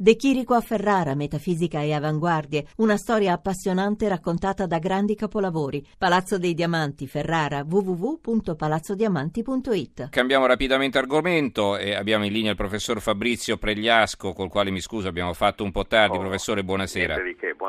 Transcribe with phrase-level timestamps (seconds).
[0.00, 5.84] De Chirico a Ferrara, metafisica e avanguardie, una storia appassionante raccontata da grandi capolavori.
[5.98, 10.10] Palazzo dei Diamanti, Ferrara, www.palazzodiamanti.it.
[10.10, 15.08] Cambiamo rapidamente argomento e abbiamo in linea il professor Fabrizio Pregliasco, col quale mi scuso,
[15.08, 16.16] abbiamo fatto un po' tardi.
[16.16, 17.20] Oh, professore, buonasera.
[17.20, 17.54] Di che.
[17.54, 17.67] Buonasera,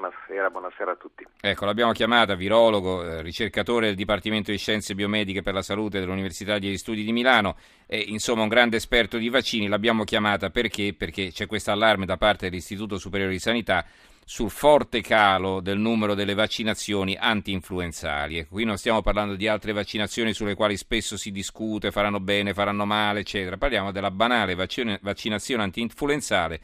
[0.49, 1.25] buonasera a tutti.
[1.41, 6.59] Ecco, l'abbiamo chiamata virologo, eh, ricercatore del Dipartimento di Scienze Biomediche per la Salute dell'Università
[6.59, 7.55] degli Studi di Milano,
[7.85, 9.67] e, insomma un grande esperto di vaccini.
[9.67, 10.93] L'abbiamo chiamata perché?
[10.93, 13.85] Perché c'è questo allarme da parte dell'Istituto Superiore di Sanità
[14.25, 18.37] sul forte calo del numero delle vaccinazioni anti-influenzali.
[18.37, 22.53] Ecco, qui non stiamo parlando di altre vaccinazioni sulle quali spesso si discute, faranno bene,
[22.53, 23.57] faranno male, eccetera.
[23.57, 26.59] Parliamo della banale vaccinazione anti-influenzale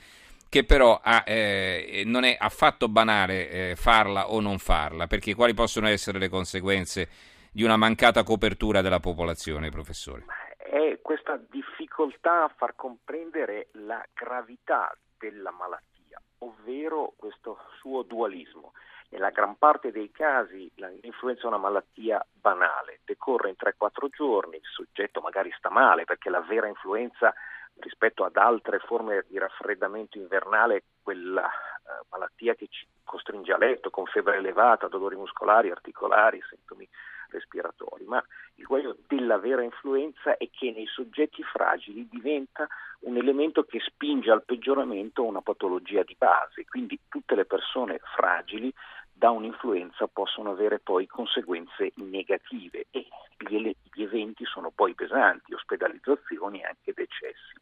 [0.55, 5.53] che però ha, eh, non è affatto banale eh, farla o non farla, perché quali
[5.53, 7.09] possono essere le conseguenze
[7.51, 10.23] di una mancata copertura della popolazione, professore?
[10.55, 18.71] È questa difficoltà a far comprendere la gravità della malattia, ovvero questo suo dualismo.
[19.09, 24.61] Nella gran parte dei casi l'influenza è una malattia banale, decorre in 3-4 giorni, il
[24.73, 27.33] soggetto magari sta male perché la vera influenza
[27.79, 33.89] rispetto ad altre forme di raffreddamento invernale, quella eh, malattia che ci costringe a letto
[33.89, 36.87] con febbre elevata, dolori muscolari, articolari, sintomi
[37.29, 38.23] respiratori, ma
[38.55, 42.67] il guaio della vera influenza è che nei soggetti fragili diventa
[43.01, 48.73] un elemento che spinge al peggioramento una patologia di base, quindi tutte le persone fragili
[49.17, 56.59] da un'influenza possono avere poi conseguenze negative e gli, gli eventi sono poi pesanti, ospedalizzazioni
[56.59, 57.53] e anche decessi.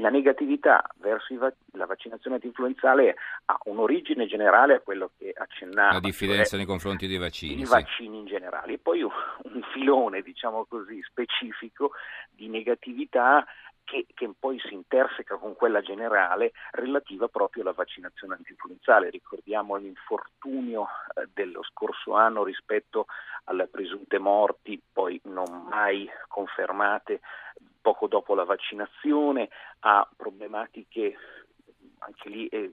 [0.00, 5.92] La negatività verso vac- la vaccinazione antinfluenzale ha un'origine generale a quello che accennava.
[5.92, 7.60] La diffidenza cioè nei confronti dei vaccini.
[7.60, 7.70] I sì.
[7.72, 8.72] vaccini in generale.
[8.72, 9.10] E poi un
[9.74, 11.92] filone, diciamo così, specifico
[12.30, 13.44] di negatività
[13.86, 19.10] che, che, poi si interseca con quella generale relativa proprio alla vaccinazione antinfluenzale.
[19.10, 23.06] Ricordiamo l'infortunio eh, dello scorso anno rispetto
[23.44, 27.20] alle presunte morti, poi non mai confermate
[27.80, 29.48] poco dopo la vaccinazione,
[29.80, 31.16] a problematiche
[32.00, 32.72] anche lì eh,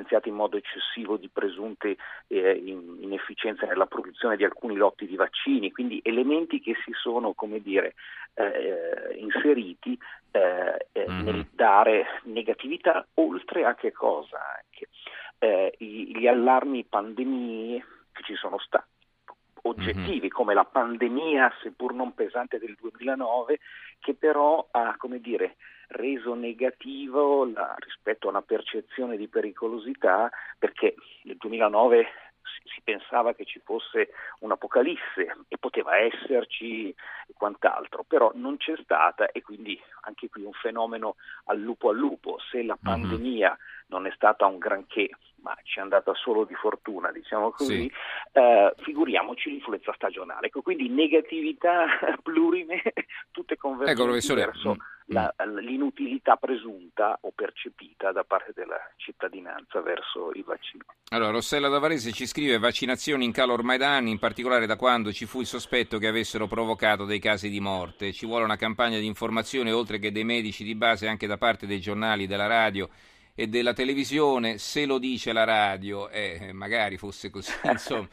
[0.00, 1.96] evidenziate in modo eccessivo di presunte
[2.28, 7.60] eh, inefficienze nella produzione di alcuni lotti di vaccini, quindi elementi che si sono, come
[7.60, 7.94] dire,
[8.34, 9.98] eh, inseriti
[10.36, 11.24] mm-hmm.
[11.24, 14.38] nel dare negatività, oltre a che cosa?
[14.56, 14.88] Anche
[15.38, 18.88] eh, gli allarmi pandemie che ci sono stati
[19.62, 20.28] oggettivi mm-hmm.
[20.28, 23.58] come la pandemia, seppur non pesante del 2009,
[23.98, 25.56] che però ha, come dire,
[25.90, 32.06] reso negativo la, rispetto a una percezione di pericolosità perché nel 2009
[32.64, 39.30] si pensava che ci fosse un'apocalisse e poteva esserci e quant'altro, però non c'è stata
[39.30, 42.38] e quindi anche qui un fenomeno al lupo al lupo.
[42.50, 42.90] Se la mhm.
[42.90, 45.10] pandemia non è stata un granché,
[45.42, 47.92] ma ci è andata solo di fortuna, diciamo così, sì.
[48.32, 50.46] eh, figuriamoci l'influenza stagionale.
[50.46, 51.86] Ecco, quindi negatività
[52.22, 52.82] plurime,
[53.30, 54.78] tutte convergenti ecco, verso mm.
[55.06, 60.82] la, l'inutilità presunta o percepita da parte della cittadinanza verso i vaccini.
[61.12, 65.12] Allora, Rossella Davarese ci scrive vaccinazioni in calo ormai da anni, in particolare da quando
[65.12, 68.12] ci fu il sospetto che avessero provocato dei casi di morte.
[68.12, 71.66] Ci vuole una campagna di informazione, oltre che dei medici di base, anche da parte
[71.66, 72.88] dei giornali, della radio
[73.40, 78.06] e della televisione, se lo dice la radio, eh, magari fosse così, insomma.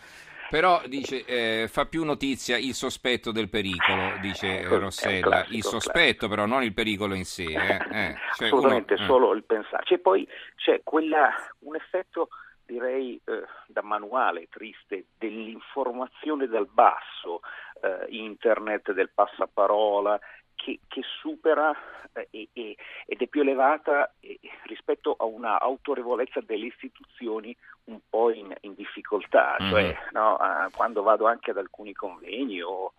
[0.49, 5.45] Però dice, eh, fa più notizia il sospetto del pericolo, dice ecco, Rossella.
[5.49, 7.43] il sospetto, però, non il pericolo in sé.
[7.43, 7.75] Eh.
[7.91, 9.05] Eh, cioè Assolutamente, uno, eh.
[9.05, 9.83] solo il pensare.
[9.83, 12.29] C'è poi c'è quella, un effetto,
[12.65, 17.41] direi, eh, da manuale triste, dell'informazione dal basso,
[17.81, 20.17] eh, internet, del passaparola,
[20.57, 21.73] che, che supera
[22.11, 22.75] eh, e, e,
[23.05, 28.73] ed è più elevata eh, rispetto a una autorevolezza delle istituzioni un po' in, in
[28.75, 29.71] difficoltà, mm-hmm.
[29.71, 30.37] cioè no,
[30.75, 32.91] quando vado anche ad alcuni convegni o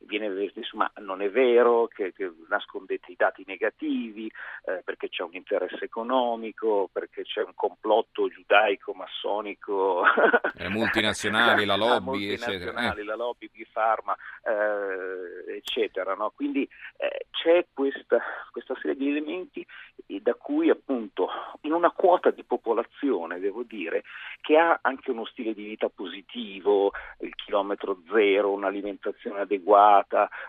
[0.00, 4.30] viene detto ma non è vero che, che nascondete i dati negativi
[4.64, 10.02] eh, perché c'è un interesse economico, perché c'è un complotto giudaico, massonico,
[10.54, 12.92] le multinazionali, la lobby, eccetera.
[12.92, 13.04] Eh.
[13.04, 16.14] La lobby Big Pharma, eh, eccetera.
[16.14, 16.32] No?
[16.34, 19.66] Quindi eh, c'è questa, questa serie di elementi
[20.20, 21.28] da cui appunto
[21.62, 24.02] in una quota di popolazione, devo dire,
[24.40, 29.53] che ha anche uno stile di vita positivo, il chilometro zero, un'alimentazione adeguata,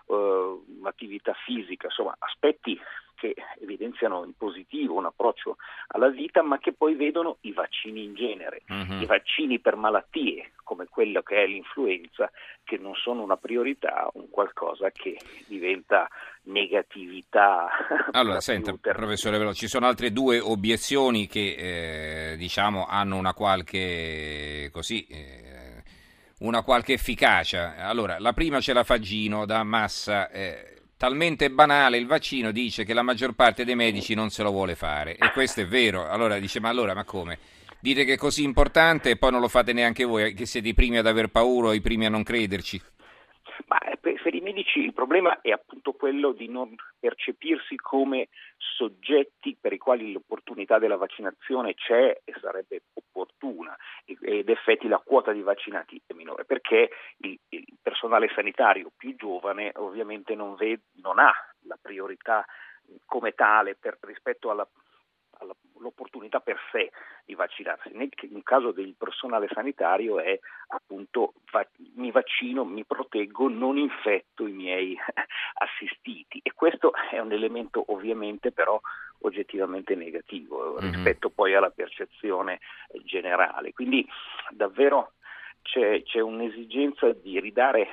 [0.08, 2.80] eh, un'attività fisica, insomma aspetti
[3.16, 5.58] che evidenziano in positivo un approccio
[5.88, 9.02] alla vita, ma che poi vedono i vaccini in genere, uh-huh.
[9.02, 12.30] i vaccini per malattie come quello che è l'influenza,
[12.64, 15.18] che non sono una priorità, un qualcosa che
[15.48, 16.08] diventa
[16.44, 17.70] negatività.
[18.12, 24.70] Allora, senta, professore Velo, ci sono altre due obiezioni che eh, diciamo hanno una qualche
[24.72, 25.06] così.
[25.08, 25.55] Eh,
[26.40, 27.76] una qualche efficacia.
[27.78, 30.30] Allora, la prima ce la fa Gino da Massa.
[30.30, 34.52] Eh, talmente banale il vaccino dice che la maggior parte dei medici non se lo
[34.52, 36.10] vuole fare e questo è vero.
[36.10, 37.38] Allora dice ma allora ma come?
[37.80, 40.74] Dite che è così importante e poi non lo fate neanche voi, che siete i
[40.74, 42.82] primi ad aver paura o i primi a non crederci?
[43.68, 49.58] Ma eh, per i medici il problema è appunto quello di non percepirsi come soggetti
[49.60, 53.76] per i quali l'opportunità della vaccinazione c'è e sarebbe opportuna
[54.06, 59.72] ed effetti la quota di vaccinati è minore perché il, il personale sanitario più giovane
[59.76, 61.34] ovviamente non, vede, non ha
[61.68, 62.46] la priorità
[63.06, 64.68] come tale per, rispetto alla
[65.80, 66.92] l'opportunità per sé
[67.26, 67.92] di vaccinarsi.
[67.94, 68.10] Nel
[68.44, 70.38] caso del personale sanitario è
[70.68, 71.34] appunto
[71.96, 74.98] mi vaccino, mi proteggo, non infetto i miei
[75.56, 78.80] assistiti e questo è un elemento ovviamente però
[79.20, 80.92] oggettivamente negativo mm-hmm.
[80.92, 82.60] rispetto poi alla percezione
[83.04, 83.74] generale.
[83.74, 84.08] Quindi
[84.52, 85.14] davvero
[85.62, 87.88] c'è, c'è un'esigenza di ridare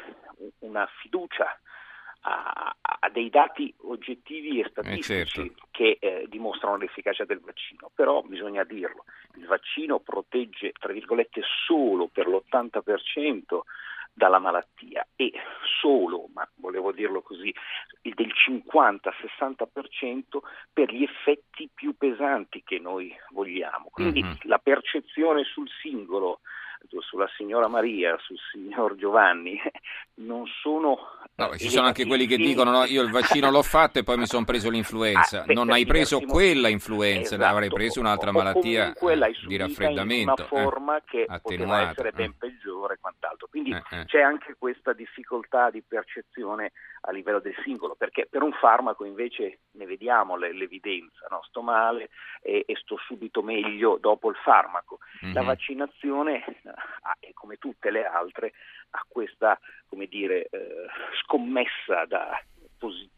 [0.60, 1.58] una fiducia
[2.22, 5.66] a, a dei dati oggettivi e statistici eh certo.
[5.70, 9.04] che eh, dimostrano l'efficacia del vaccino, però bisogna dirlo,
[9.36, 13.60] il vaccino protegge tra virgolette solo per l'80%
[14.14, 15.32] dalla malattia e
[15.80, 17.50] solo, ma volevo dirlo così,
[18.02, 20.20] del 50-60%
[20.72, 23.88] per gli effetti più pesanti che noi vogliamo.
[23.90, 24.34] Quindi mm-hmm.
[24.42, 26.40] la percezione sul singolo
[27.00, 29.60] sulla signora Maria, sul signor Giovanni,
[30.22, 30.98] non sono...
[31.34, 34.18] No, ci sono anche quelli che dicono no, io il vaccino l'ho fatto e poi
[34.18, 35.42] mi sono preso l'influenza.
[35.42, 37.50] Ah, non hai preso quella influenza, esatto.
[37.50, 39.14] avrei preso un'altra malattia o
[39.46, 40.42] di raffreddamento.
[40.42, 42.34] In una forma eh, che poteva essere ben eh.
[42.38, 43.31] peggiore quant'altro.
[43.52, 44.04] Quindi eh, eh.
[44.06, 46.72] c'è anche questa difficoltà di percezione
[47.02, 51.42] a livello del singolo, perché per un farmaco invece ne vediamo l'evidenza, no?
[51.42, 52.08] sto male
[52.40, 55.00] e, e, sto subito meglio dopo il farmaco.
[55.22, 55.34] Mm-hmm.
[55.34, 55.46] La mhm.
[55.46, 56.44] vaccinazione,
[57.20, 58.54] eh, come tutte le altre,
[58.92, 60.86] ha questa come dire, eh,
[61.22, 62.42] scommessa da,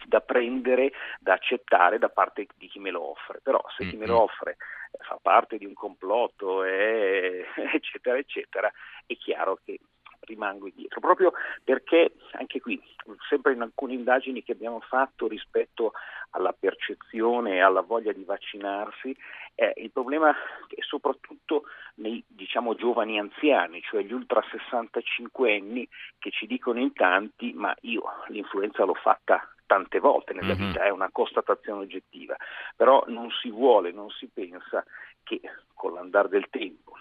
[0.04, 0.90] da prendere,
[1.20, 3.38] da accettare da parte di chi me lo offre.
[3.40, 4.56] Però se chi me lo offre
[4.98, 8.72] fa parte di un complotto, e, eccetera, eccetera,
[9.06, 9.78] è chiaro che
[10.24, 11.32] rimango indietro, proprio
[11.62, 12.80] perché anche qui,
[13.28, 15.92] sempre in alcune indagini che abbiamo fatto rispetto
[16.30, 19.16] alla percezione e alla voglia di vaccinarsi,
[19.54, 21.64] eh, il problema è soprattutto
[21.96, 25.88] nei diciamo, giovani anziani, cioè gli ultra 65 anni
[26.18, 30.66] che ci dicono in tanti ma io l'influenza l'ho fatta tante volte nella mm-hmm.
[30.68, 32.36] vita, è una constatazione oggettiva,
[32.76, 34.84] però non si vuole, non si pensa
[35.22, 35.40] che
[35.74, 36.94] con l'andare del tempo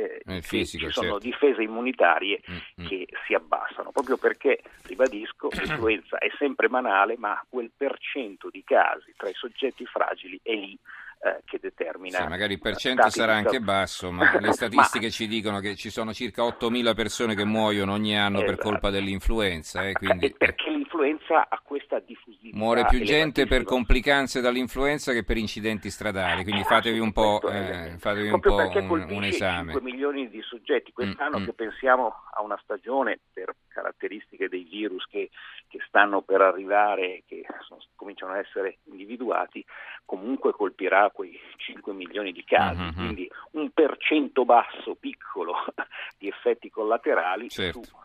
[0.00, 1.26] eh, fisico, ci sono certo.
[1.26, 2.88] difese immunitarie mm-hmm.
[2.88, 9.12] che si abbassano, proprio perché, ribadisco, l'influenza è sempre banale, ma quel percento di casi
[9.16, 10.78] tra i soggetti fragili è lì
[11.22, 12.18] eh, che determina.
[12.18, 15.12] Sì, magari il percento sarà anche basso, ma le statistiche ma...
[15.12, 18.52] ci dicono che ci sono circa 8.000 persone che muoiono ogni anno esatto.
[18.52, 19.86] per colpa dell'influenza.
[19.86, 20.32] Eh, quindi...
[20.32, 22.56] Perché l'influenza ha questa diffusività.
[22.56, 27.96] Muore più gente per complicanze dall'influenza che per incidenti stradali, quindi fatevi un po', eh,
[27.98, 29.72] fatevi un, po un, un, esame.
[29.72, 31.44] 5 milioni di soggetti, quest'anno mm, mm.
[31.44, 35.28] che pensiamo a una stagione per caratteristiche dei virus che,
[35.70, 39.64] che stanno per arrivare, che sono, cominciano a essere individuati,
[40.04, 42.92] comunque colpirà quei 5 milioni di casi, mm-hmm.
[42.92, 45.54] quindi un per cento basso, piccolo,
[46.18, 47.84] di effetti collaterali certo.
[47.84, 47.98] su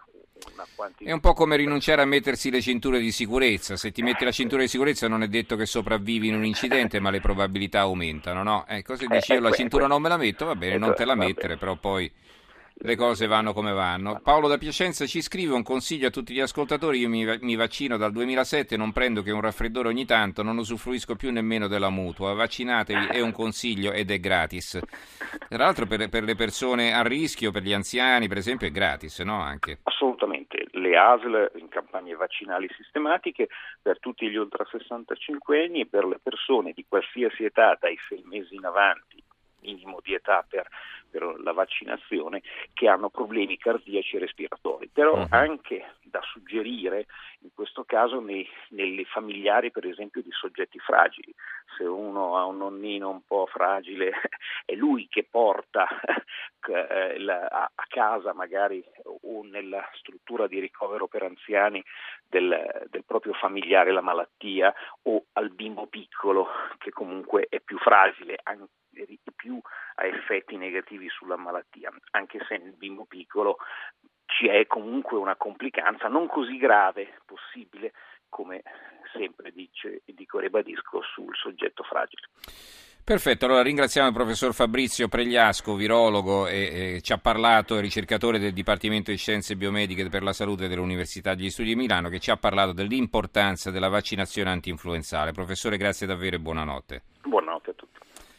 [0.97, 3.77] è un po' come rinunciare a mettersi le cinture di sicurezza.
[3.77, 6.99] Se ti metti la cintura di sicurezza non è detto che sopravvivi in un incidente,
[6.99, 8.65] ma le probabilità aumentano, no?
[8.67, 11.15] Eh, cosa dici io la cintura non me la metto, va bene, non te la
[11.15, 12.11] mettere, però poi
[12.77, 14.19] le cose vanno come vanno.
[14.21, 17.97] Paolo da Piacenza ci scrive un consiglio a tutti gli ascoltatori, io mi, mi, vaccino
[17.97, 22.33] dal 2007, non prendo che un raffreddore ogni tanto, non usufruisco più nemmeno della mutua,
[22.33, 24.79] vaccinatevi, è un consiglio ed è gratis.
[25.47, 29.19] Tra l'altro per, per le persone a rischio, per gli anziani per esempio è gratis,
[29.19, 29.39] no?
[29.39, 29.79] Anche.
[29.83, 33.47] Assolutamente, le ASL in campagne vaccinali sistematiche
[33.81, 38.23] per tutti gli oltre 65 anni e per le persone di qualsiasi età dai 6
[38.25, 39.23] mesi in avanti
[39.65, 40.67] minimo di età per
[41.15, 42.41] per la vaccinazione
[42.73, 44.89] che hanno problemi cardiaci e respiratori.
[44.91, 45.27] Però uh-huh.
[45.29, 47.05] anche da suggerire
[47.39, 51.33] in questo caso nei, nelle familiari per esempio di soggetti fragili.
[51.77, 54.11] Se uno ha un nonnino un po' fragile
[54.65, 55.87] è lui che porta
[56.67, 61.81] eh, a casa magari o nella struttura di ricovero per anziani
[62.27, 68.37] del, del proprio familiare la malattia o al bimbo piccolo che comunque è più fragile,
[69.01, 69.59] anche più
[69.95, 73.57] ha effetti negativi sulla malattia, anche se nel bimbo piccolo
[74.25, 77.93] ci è comunque una complicanza non così grave possibile
[78.29, 78.63] come
[79.13, 82.27] sempre dice e dico ribadisco sul soggetto fragile.
[83.05, 88.51] Perfetto, allora ringraziamo il professor Fabrizio Pregliasco, virologo e, e ci ha parlato, ricercatore del
[88.51, 92.37] Dipartimento di Scienze Biomediche per la Salute dell'Università degli Studi di Milano, che ci ha
[92.37, 95.33] parlato dell'importanza della vaccinazione anti-influenzale.
[95.33, 97.03] Professore, grazie davvero e buonanotte.